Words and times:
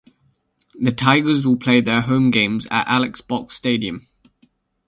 The 0.79 0.91
Tigers 0.91 1.45
will 1.45 1.57
play 1.57 1.79
their 1.79 2.01
home 2.01 2.31
games 2.31 2.65
at 2.71 2.87
Alex 2.87 3.21
Box 3.21 3.53
Stadium. 3.55 4.07